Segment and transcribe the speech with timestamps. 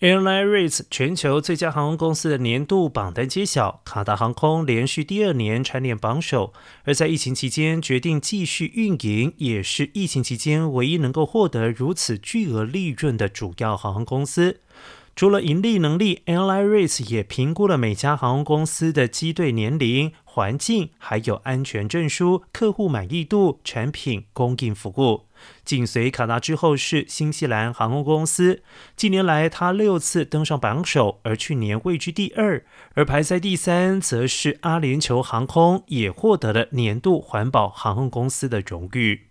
[0.00, 6.52] Airline Rates 全球最佳航空公司的年度榜单揭晓，卡达航空连续第二年蝉联榜首。
[6.84, 14.60] 而在疫情期间决定继续运营，也是疫情期间唯一能够获得如此巨额利润的主要航空公司。
[15.18, 25.22] 除了盈利能力，Airline Rates 也评估了每家航空公司的机队年龄、环境，还有安全证书、客户满意度、产品供应服务。
[25.64, 28.62] 紧随卡达之后是新西兰航空公司，
[28.94, 32.64] 近年来它六次登上榜首，而去年位居第二。
[32.94, 39.22] 而排在第三则是阿联酋航空，也获得了年度环保航空公司的荣誉。